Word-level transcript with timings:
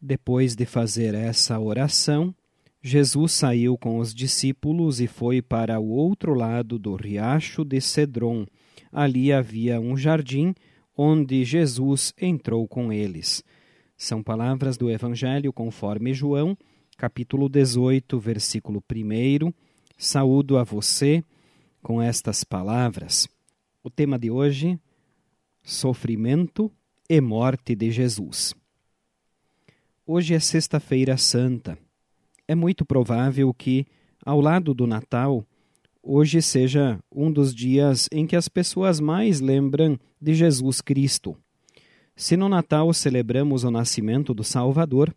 depois 0.00 0.54
de 0.56 0.64
fazer 0.64 1.14
essa 1.14 1.58
oração, 1.58 2.34
Jesus 2.82 3.32
saiu 3.32 3.76
com 3.76 3.98
os 3.98 4.14
discípulos 4.14 5.00
e 5.00 5.06
foi 5.06 5.42
para 5.42 5.78
o 5.78 5.90
outro 5.90 6.32
lado 6.32 6.78
do 6.78 6.94
riacho 6.94 7.64
de 7.64 7.80
Cedron. 7.80 8.46
Ali 8.90 9.32
havia 9.32 9.78
um 9.78 9.96
jardim 9.96 10.54
onde 10.96 11.44
Jesus 11.44 12.14
entrou 12.18 12.66
com 12.66 12.90
eles. 12.90 13.44
São 13.96 14.22
palavras 14.22 14.78
do 14.78 14.90
Evangelho 14.90 15.52
conforme 15.52 16.14
João, 16.14 16.56
capítulo 16.96 17.50
18, 17.50 18.18
versículo 18.18 18.82
1. 18.90 19.52
Saúdo 19.98 20.56
a 20.56 20.64
você 20.64 21.22
com 21.82 22.00
estas 22.00 22.42
palavras. 22.42 23.28
O 23.82 23.90
tema 23.90 24.18
de 24.18 24.30
hoje: 24.30 24.80
sofrimento 25.62 26.72
e 27.08 27.20
morte 27.20 27.74
de 27.74 27.90
Jesus. 27.90 28.54
Hoje 30.12 30.34
é 30.34 30.40
Sexta-feira 30.40 31.16
Santa 31.16 31.78
é 32.48 32.52
muito 32.56 32.84
provável 32.84 33.54
que, 33.54 33.86
ao 34.26 34.40
lado 34.40 34.74
do 34.74 34.84
Natal, 34.84 35.46
hoje 36.02 36.42
seja 36.42 36.98
um 37.14 37.30
dos 37.30 37.54
dias 37.54 38.08
em 38.10 38.26
que 38.26 38.34
as 38.34 38.48
pessoas 38.48 38.98
mais 38.98 39.40
lembram 39.40 39.96
de 40.20 40.34
Jesus 40.34 40.80
Cristo. 40.80 41.36
Se 42.16 42.36
no 42.36 42.48
Natal 42.48 42.92
celebramos 42.92 43.62
o 43.62 43.70
nascimento 43.70 44.34
do 44.34 44.42
Salvador, 44.42 45.14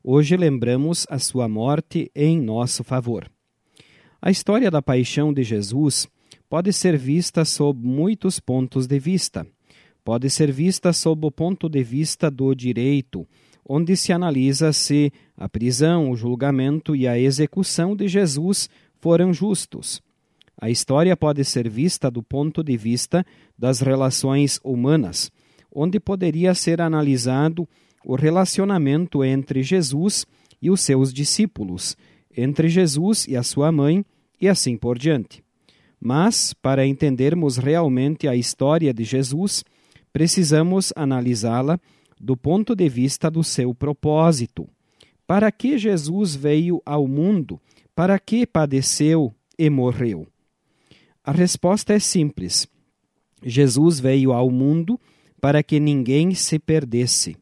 hoje 0.00 0.36
lembramos 0.36 1.08
a 1.10 1.18
sua 1.18 1.48
morte 1.48 2.08
em 2.14 2.40
nosso 2.40 2.84
favor. 2.84 3.28
A 4.22 4.30
história 4.30 4.70
da 4.70 4.80
paixão 4.80 5.32
de 5.32 5.42
Jesus 5.42 6.06
pode 6.48 6.72
ser 6.72 6.96
vista 6.96 7.44
sob 7.44 7.84
muitos 7.84 8.38
pontos 8.38 8.86
de 8.86 9.00
vista. 9.00 9.44
Pode 10.04 10.30
ser 10.30 10.52
vista 10.52 10.92
sob 10.92 11.26
o 11.26 11.32
ponto 11.32 11.68
de 11.68 11.82
vista 11.82 12.30
do 12.30 12.54
direito, 12.54 13.26
onde 13.68 13.96
se 13.96 14.12
analisa 14.12 14.72
se 14.72 15.12
a 15.36 15.48
prisão, 15.48 16.10
o 16.10 16.16
julgamento 16.16 16.94
e 16.94 17.08
a 17.08 17.18
execução 17.18 17.96
de 17.96 18.06
Jesus 18.06 18.70
foram 19.00 19.32
justos. 19.32 20.00
A 20.58 20.70
história 20.70 21.16
pode 21.16 21.44
ser 21.44 21.68
vista 21.68 22.10
do 22.10 22.22
ponto 22.22 22.62
de 22.62 22.76
vista 22.76 23.26
das 23.58 23.80
relações 23.80 24.58
humanas, 24.64 25.30
onde 25.74 26.00
poderia 26.00 26.54
ser 26.54 26.80
analisado 26.80 27.68
o 28.04 28.14
relacionamento 28.14 29.22
entre 29.24 29.62
Jesus 29.62 30.24
e 30.62 30.70
os 30.70 30.80
seus 30.80 31.12
discípulos, 31.12 31.96
entre 32.34 32.68
Jesus 32.68 33.26
e 33.26 33.36
a 33.36 33.42
sua 33.42 33.70
mãe, 33.72 34.04
e 34.40 34.48
assim 34.48 34.76
por 34.76 34.98
diante. 34.98 35.42
Mas, 36.00 36.54
para 36.54 36.86
entendermos 36.86 37.56
realmente 37.56 38.28
a 38.28 38.36
história 38.36 38.92
de 38.94 39.02
Jesus, 39.02 39.64
precisamos 40.12 40.92
analisá-la 40.94 41.80
do 42.20 42.36
ponto 42.36 42.74
de 42.74 42.88
vista 42.88 43.30
do 43.30 43.44
seu 43.44 43.74
propósito. 43.74 44.68
Para 45.26 45.50
que 45.50 45.76
Jesus 45.78 46.34
veio 46.34 46.80
ao 46.84 47.06
mundo? 47.06 47.60
Para 47.94 48.18
que 48.18 48.46
padeceu 48.46 49.34
e 49.58 49.68
morreu? 49.68 50.26
A 51.24 51.32
resposta 51.32 51.94
é 51.94 51.98
simples. 51.98 52.68
Jesus 53.42 53.98
veio 53.98 54.32
ao 54.32 54.50
mundo 54.50 54.98
para 55.40 55.62
que 55.62 55.78
ninguém 55.78 56.34
se 56.34 56.58
perdesse. 56.58 57.36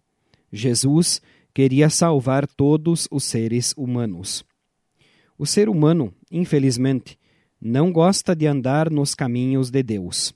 Jesus 0.53 1.21
queria 1.53 1.89
salvar 1.89 2.47
todos 2.47 3.07
os 3.11 3.25
seres 3.25 3.75
humanos. 3.77 4.45
O 5.39 5.47
ser 5.47 5.69
humano, 5.69 6.13
infelizmente, 6.31 7.19
não 7.61 7.93
gosta 7.93 8.35
de 8.35 8.47
andar 8.47 8.91
nos 8.91 9.15
caminhos 9.15 9.71
de 9.71 9.83
Deus. 9.83 10.35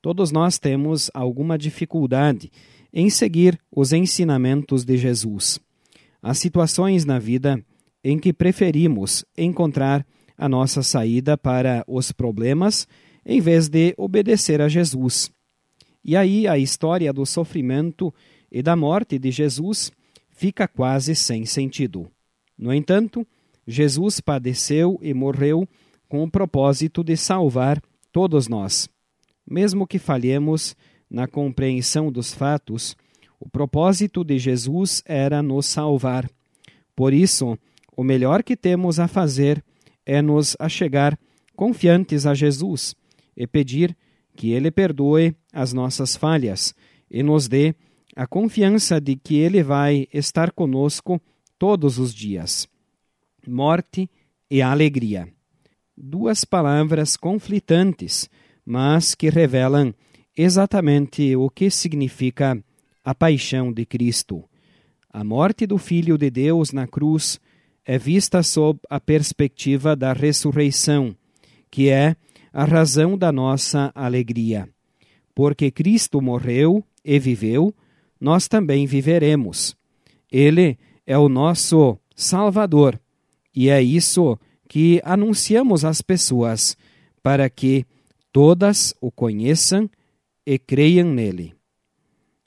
Todos 0.00 0.30
nós 0.30 0.58
temos 0.58 1.10
alguma 1.12 1.58
dificuldade 1.58 2.50
em 2.98 3.08
seguir 3.08 3.56
os 3.70 3.92
ensinamentos 3.92 4.84
de 4.84 4.96
Jesus. 4.96 5.60
Há 6.20 6.34
situações 6.34 7.04
na 7.04 7.16
vida 7.20 7.64
em 8.02 8.18
que 8.18 8.32
preferimos 8.32 9.24
encontrar 9.36 10.04
a 10.36 10.48
nossa 10.48 10.82
saída 10.82 11.38
para 11.38 11.84
os 11.86 12.10
problemas 12.10 12.88
em 13.24 13.40
vez 13.40 13.68
de 13.68 13.94
obedecer 13.96 14.60
a 14.60 14.68
Jesus. 14.68 15.30
E 16.04 16.16
aí 16.16 16.48
a 16.48 16.58
história 16.58 17.12
do 17.12 17.24
sofrimento 17.24 18.12
e 18.50 18.62
da 18.62 18.74
morte 18.74 19.16
de 19.16 19.30
Jesus 19.30 19.92
fica 20.28 20.66
quase 20.66 21.14
sem 21.14 21.46
sentido. 21.46 22.10
No 22.58 22.74
entanto, 22.74 23.24
Jesus 23.64 24.18
padeceu 24.18 24.98
e 25.00 25.14
morreu 25.14 25.68
com 26.08 26.24
o 26.24 26.28
propósito 26.28 27.04
de 27.04 27.16
salvar 27.16 27.80
todos 28.10 28.48
nós. 28.48 28.88
Mesmo 29.48 29.86
que 29.86 30.00
falhemos 30.00 30.74
na 31.10 31.26
compreensão 31.26 32.10
dos 32.12 32.32
fatos, 32.32 32.96
o 33.40 33.48
propósito 33.48 34.24
de 34.24 34.38
Jesus 34.38 35.02
era 35.06 35.42
nos 35.42 35.66
salvar. 35.66 36.28
Por 36.94 37.12
isso, 37.12 37.56
o 37.96 38.02
melhor 38.02 38.42
que 38.42 38.56
temos 38.56 38.98
a 38.98 39.08
fazer 39.08 39.64
é 40.04 40.20
nos 40.20 40.56
achegar 40.58 41.18
confiantes 41.54 42.26
a 42.26 42.34
Jesus 42.34 42.94
e 43.36 43.46
pedir 43.46 43.96
que 44.36 44.52
Ele 44.52 44.70
perdoe 44.70 45.34
as 45.52 45.72
nossas 45.72 46.16
falhas 46.16 46.74
e 47.10 47.22
nos 47.22 47.48
dê 47.48 47.74
a 48.14 48.26
confiança 48.26 49.00
de 49.00 49.16
que 49.16 49.36
Ele 49.36 49.62
vai 49.62 50.06
estar 50.12 50.52
conosco 50.52 51.20
todos 51.58 51.98
os 51.98 52.14
dias. 52.14 52.68
Morte 53.46 54.10
e 54.50 54.62
alegria. 54.62 55.28
Duas 55.96 56.44
palavras 56.44 57.16
conflitantes, 57.16 58.28
mas 58.64 59.14
que 59.14 59.30
revelam 59.30 59.94
exatamente 60.38 61.34
o 61.34 61.50
que 61.50 61.68
significa 61.68 62.56
a 63.04 63.12
paixão 63.12 63.72
de 63.72 63.84
Cristo. 63.84 64.44
A 65.12 65.24
morte 65.24 65.66
do 65.66 65.76
Filho 65.78 66.16
de 66.16 66.30
Deus 66.30 66.70
na 66.72 66.86
cruz 66.86 67.40
é 67.84 67.98
vista 67.98 68.40
sob 68.44 68.78
a 68.88 69.00
perspectiva 69.00 69.96
da 69.96 70.12
ressurreição, 70.12 71.16
que 71.68 71.88
é 71.88 72.14
a 72.52 72.64
razão 72.64 73.18
da 73.18 73.32
nossa 73.32 73.90
alegria. 73.96 74.68
Porque 75.34 75.72
Cristo 75.72 76.20
morreu 76.20 76.84
e 77.04 77.18
viveu, 77.18 77.74
nós 78.20 78.46
também 78.46 78.86
viveremos. 78.86 79.76
Ele 80.30 80.78
é 81.04 81.18
o 81.18 81.28
nosso 81.28 81.98
Salvador, 82.14 83.00
e 83.54 83.70
é 83.70 83.82
isso 83.82 84.38
que 84.68 85.00
anunciamos 85.02 85.84
às 85.84 86.00
pessoas, 86.00 86.76
para 87.22 87.48
que 87.50 87.84
todas 88.32 88.94
o 89.00 89.10
conheçam 89.10 89.90
e 90.50 90.58
creiam 90.58 91.12
nele. 91.12 91.54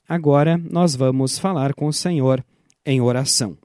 Agora 0.10 0.58
nós 0.58 0.96
vamos 0.96 1.38
falar 1.38 1.76
com 1.76 1.86
o 1.86 1.94
Senhor 1.94 2.44
em 2.84 3.00
oração. 3.00 3.56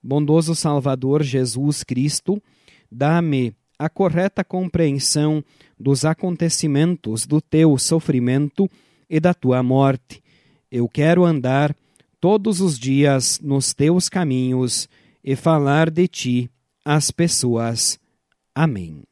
Bondoso 0.00 0.54
Salvador 0.54 1.24
Jesus 1.24 1.82
Cristo, 1.82 2.40
dá-me 2.88 3.52
a 3.76 3.88
correta 3.88 4.44
compreensão 4.44 5.44
dos 5.76 6.04
acontecimentos 6.04 7.26
do 7.26 7.40
teu 7.40 7.76
sofrimento 7.78 8.70
e 9.10 9.18
da 9.18 9.34
tua 9.34 9.60
morte. 9.60 10.22
Eu 10.70 10.88
quero 10.88 11.24
andar 11.24 11.74
todos 12.20 12.60
os 12.60 12.78
dias 12.78 13.40
nos 13.42 13.74
teus 13.74 14.08
caminhos 14.08 14.88
e 15.24 15.34
falar 15.34 15.90
de 15.90 16.06
ti 16.06 16.50
às 16.84 17.10
pessoas. 17.10 17.98
Amém. 18.54 19.02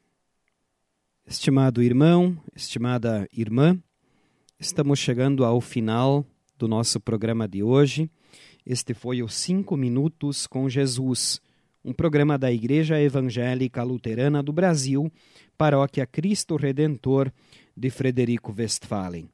Estimado 1.25 1.81
irmão, 1.81 2.37
estimada 2.53 3.27
irmã, 3.31 3.81
estamos 4.59 4.99
chegando 4.99 5.45
ao 5.45 5.61
final 5.61 6.25
do 6.59 6.67
nosso 6.67 6.99
programa 6.99 7.47
de 7.47 7.63
hoje. 7.63 8.11
Este 8.65 8.93
foi 8.93 9.23
o 9.23 9.29
Cinco 9.29 9.77
Minutos 9.77 10.45
com 10.45 10.67
Jesus, 10.67 11.41
um 11.83 11.93
programa 11.93 12.37
da 12.37 12.51
Igreja 12.51 13.01
Evangélica 13.01 13.83
Luterana 13.83 14.43
do 14.43 14.51
Brasil, 14.51 15.09
Paróquia 15.57 16.05
Cristo 16.05 16.57
Redentor 16.57 17.31
de 17.75 17.89
Frederico 17.89 18.53
Westphalen. 18.55 19.29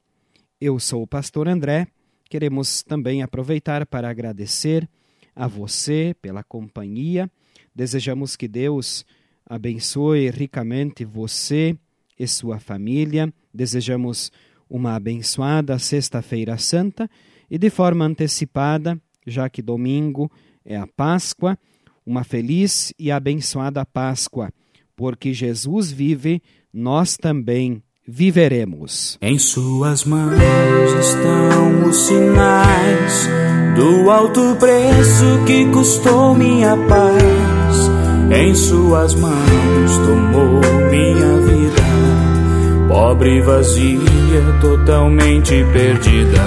Eu 0.62 0.80
sou 0.80 1.02
o 1.02 1.08
pastor 1.08 1.48
André. 1.48 1.88
Queremos 2.30 2.84
também 2.84 3.24
aproveitar 3.24 3.84
para 3.88 4.08
agradecer 4.08 4.88
a 5.36 5.48
você 5.48 6.16
pela 6.22 6.44
companhia. 6.44 7.30
Desejamos 7.74 8.36
que 8.36 8.48
Deus 8.48 9.04
abençoe 9.50 10.30
ricamente 10.30 11.04
você 11.04 11.76
e 12.18 12.28
sua 12.28 12.60
família. 12.60 13.34
Desejamos 13.52 14.32
uma 14.70 14.96
abençoada 14.96 15.80
Sexta-feira 15.80 16.58
Santa 16.60 17.10
e, 17.50 17.58
de 17.58 17.72
forma 17.72 18.06
antecipada, 18.06 19.02
já 19.26 19.50
que 19.50 19.62
domingo 19.62 20.32
é 20.64 20.78
a 20.78 20.86
Páscoa, 20.86 21.58
uma 22.06 22.24
feliz 22.24 22.94
e 23.00 23.12
abençoada 23.12 23.84
Páscoa, 23.86 24.52
porque 24.96 25.34
Jesus 25.34 25.92
vive, 25.92 26.42
nós 26.72 27.18
também 27.18 27.82
viveremos. 28.08 29.18
Em 29.22 29.38
Suas 29.40 30.04
mãos 30.04 30.34
estão 31.00 31.88
os 31.88 31.96
sinais 31.96 33.28
do 33.76 34.10
alto 34.10 34.56
preço 34.60 35.46
que 35.46 35.72
custou 35.72 36.36
minha 36.36 36.76
paz 36.88 37.59
em 38.32 38.54
suas 38.54 39.16
mãos 39.16 39.98
tomou 40.06 40.62
minha 40.90 41.42
vida, 41.42 41.82
pobre 42.88 43.42
vazia, 43.42 44.00
totalmente 44.62 45.66
perdida. 45.74 46.42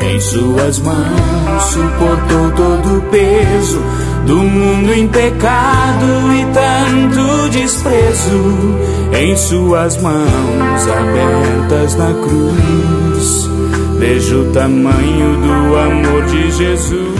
Em 0.00 0.20
suas 0.20 0.78
mãos 0.78 1.62
suportou 1.64 2.50
todo 2.56 2.98
o 2.98 3.02
peso 3.10 3.80
do 4.26 4.36
mundo 4.36 4.92
em 4.92 5.06
pecado 5.08 6.06
e 6.32 6.46
tanto 6.54 7.50
desprezo. 7.50 8.78
Em 9.12 9.36
suas 9.36 10.00
mãos 10.00 10.88
abertas 10.88 11.94
na 11.96 12.12
cruz, 12.14 13.50
vejo 13.98 14.42
o 14.42 14.52
tamanho 14.52 15.36
do 15.36 15.76
amor 15.76 16.24
de 16.26 16.50
Jesus. 16.52 17.19